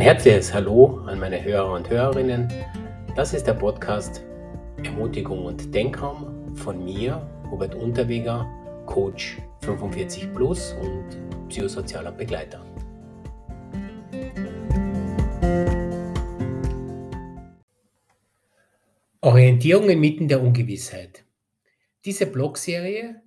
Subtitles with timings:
[0.00, 2.50] Ein herzliches Hallo an meine Hörer und Hörerinnen.
[3.16, 4.24] Das ist der Podcast
[4.82, 7.16] Ermutigung und Denkraum von mir,
[7.50, 8.48] Robert Unterweger,
[8.86, 11.04] Coach 45 Plus und
[11.50, 12.64] psychosozialer Begleiter.
[19.20, 21.26] Orientierung inmitten der Ungewissheit.
[22.06, 23.20] Diese Blogserie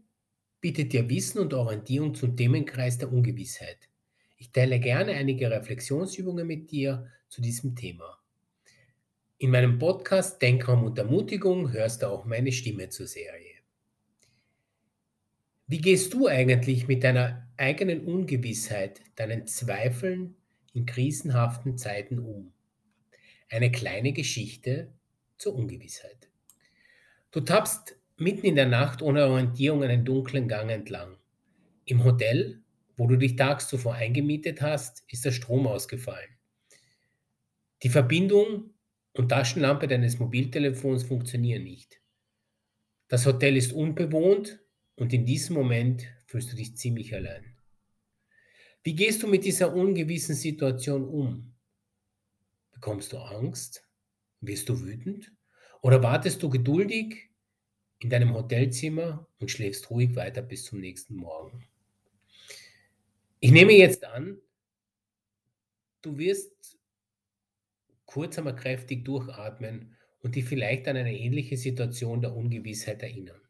[0.60, 3.93] bietet dir Wissen und Orientierung zum Themenkreis der Ungewissheit.
[4.44, 8.22] Ich teile gerne einige Reflexionsübungen mit dir zu diesem Thema.
[9.38, 13.54] In meinem Podcast Denkraum und Ermutigung hörst du auch meine Stimme zur Serie.
[15.68, 20.36] Wie gehst du eigentlich mit deiner eigenen Ungewissheit, deinen Zweifeln
[20.74, 22.52] in krisenhaften Zeiten um?
[23.50, 24.92] Eine kleine Geschichte
[25.38, 26.28] zur Ungewissheit.
[27.32, 31.16] Du tappst mitten in der Nacht ohne Orientierung einen dunklen Gang entlang.
[31.86, 32.63] Im Hotel
[32.96, 36.30] wo du dich tags zuvor eingemietet hast, ist der Strom ausgefallen.
[37.82, 38.72] Die Verbindung
[39.14, 42.02] und Taschenlampe deines Mobiltelefons funktionieren nicht.
[43.08, 44.60] Das Hotel ist unbewohnt
[44.96, 47.56] und in diesem Moment fühlst du dich ziemlich allein.
[48.84, 51.54] Wie gehst du mit dieser ungewissen Situation um?
[52.72, 53.88] Bekommst du Angst?
[54.42, 55.32] Wirst du wütend?
[55.82, 57.30] Oder wartest du geduldig
[58.00, 61.68] in deinem Hotelzimmer und schläfst ruhig weiter bis zum nächsten Morgen?
[63.44, 64.40] Ich nehme jetzt an,
[66.02, 66.80] du wirst
[68.06, 73.42] kurz einmal kräftig durchatmen und dich vielleicht an eine ähnliche Situation der Ungewissheit erinnern.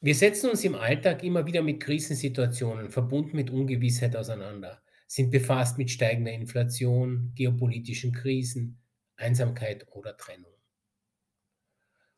[0.00, 5.76] Wir setzen uns im Alltag immer wieder mit Krisensituationen, verbunden mit Ungewissheit auseinander, sind befasst
[5.76, 8.80] mit steigender Inflation, geopolitischen Krisen,
[9.16, 10.54] Einsamkeit oder Trennung.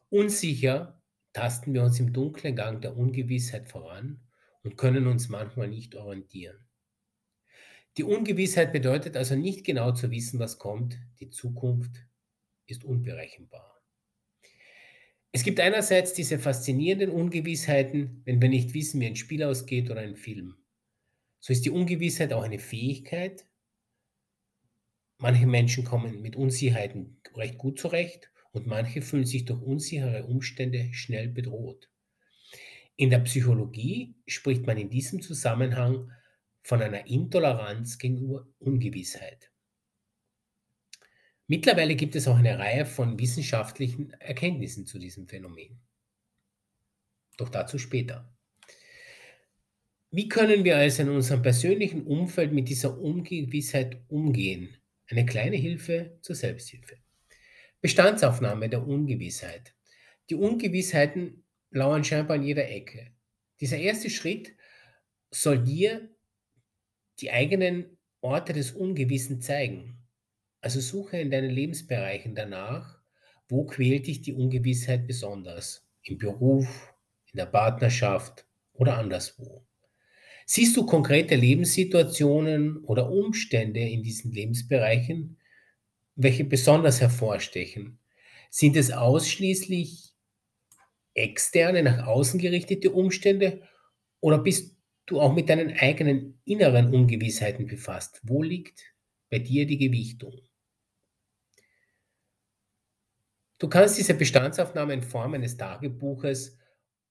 [0.09, 1.03] Unsicher
[1.35, 4.23] tasten wir uns im dunklen Gang der Ungewissheit voran
[4.63, 6.57] und können uns manchmal nicht orientieren.
[7.99, 10.99] Die Ungewissheit bedeutet also nicht genau zu wissen, was kommt.
[11.21, 12.07] Die Zukunft
[12.67, 13.83] ist unberechenbar.
[15.33, 20.01] Es gibt einerseits diese faszinierenden Ungewissheiten, wenn wir nicht wissen, wie ein Spiel ausgeht oder
[20.01, 20.57] ein Film.
[21.41, 23.45] So ist die Ungewissheit auch eine Fähigkeit.
[25.19, 30.89] Manche Menschen kommen mit Unsicherheiten recht gut zurecht und manche fühlen sich durch unsichere Umstände
[30.95, 31.91] schnell bedroht.
[32.97, 36.13] In der Psychologie spricht man in diesem Zusammenhang
[36.63, 39.51] von einer Intoleranz gegenüber Ungewissheit.
[41.49, 45.81] Mittlerweile gibt es auch eine Reihe von wissenschaftlichen Erkenntnissen zu diesem Phänomen.
[47.37, 48.33] Doch dazu später.
[50.13, 54.77] Wie können wir also in unserem persönlichen Umfeld mit dieser Ungewissheit umgehen?
[55.09, 57.04] Eine kleine Hilfe zur Selbsthilfe.
[57.85, 59.75] Bestandsaufnahme der Ungewissheit.
[60.31, 63.13] Die Ungewissheiten lauern scheinbar in jeder Ecke.
[63.61, 64.55] Dieser erste Schritt
[65.31, 66.09] soll dir
[67.21, 69.99] die eigenen Orte des Ungewissen zeigen.
[70.63, 73.03] Also suche in deinen Lebensbereichen danach,
[73.51, 75.87] wo quält dich die Ungewissheit besonders?
[76.05, 76.95] Im Beruf,
[77.35, 79.67] in der Partnerschaft oder anderswo.
[80.47, 85.37] Siehst du konkrete Lebenssituationen oder Umstände in diesen Lebensbereichen,
[86.17, 87.99] welche besonders hervorstechen?
[88.51, 90.13] Sind es ausschließlich
[91.15, 93.63] externe, nach außen gerichtete Umstände
[94.21, 94.77] oder bist
[95.07, 98.21] du auch mit deinen eigenen inneren Ungewissheiten befasst?
[98.25, 98.83] Wo liegt
[99.31, 100.41] bei dir die Gewichtung?
[103.59, 106.59] Du kannst diese Bestandsaufnahme in Form eines Tagebuches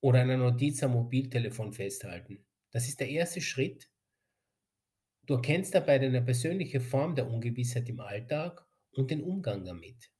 [0.01, 2.45] oder einer Notiz am Mobiltelefon festhalten.
[2.71, 3.89] Das ist der erste Schritt.
[5.25, 8.65] Du erkennst dabei deine persönliche Form der Ungewissheit im Alltag
[8.95, 10.11] und den Umgang damit.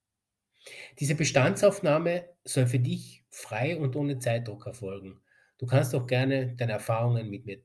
[0.99, 5.21] Diese Bestandsaufnahme soll für dich frei und ohne Zeitdruck erfolgen.
[5.57, 7.61] Du kannst auch gerne deine Erfahrungen mit mir,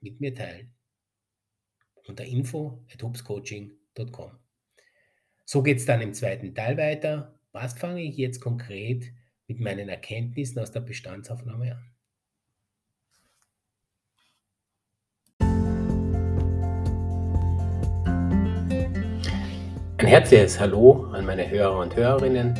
[0.00, 0.74] mit mir teilen.
[2.06, 4.38] Unter info at hubscoaching.com.
[5.46, 7.38] So geht es dann im zweiten Teil weiter.
[7.52, 9.12] Was fange ich jetzt konkret
[9.46, 11.93] mit meinen Erkenntnissen aus der Bestandsaufnahme an?
[20.04, 22.52] Ein herzliches Hallo an meine Hörer und Hörerinnen.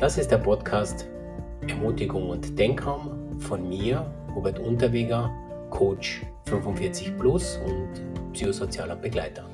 [0.00, 1.06] Das ist der Podcast
[1.68, 5.30] Ermutigung und Denkraum von mir, Robert Unterweger,
[5.70, 9.48] Coach 45 Plus und psychosozialer Begleiter.